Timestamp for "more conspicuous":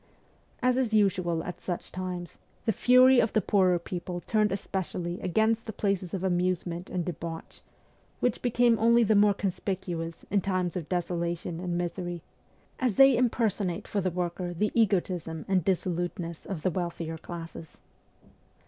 9.13-10.25